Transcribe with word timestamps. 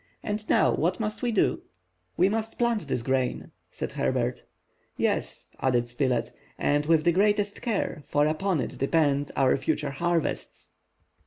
And 0.23 0.49
now 0.49 0.73
what 0.75 0.99
must 0.99 1.21
we 1.21 1.31
do?" 1.31 1.61
"We 2.17 2.27
must 2.27 2.57
plant 2.57 2.87
this 2.87 3.03
grain," 3.03 3.51
said 3.69 3.91
Herbert. 3.91 4.45
"Yes," 4.97 5.51
added 5.59 5.87
Spilett, 5.87 6.31
"and 6.57 6.87
with 6.87 7.03
the 7.03 7.11
greatest 7.11 7.61
care, 7.61 8.01
for 8.07 8.25
upon 8.25 8.61
it 8.61 8.79
depend 8.79 9.31
our 9.35 9.55
future 9.57 9.91
harvests!" 9.91 10.73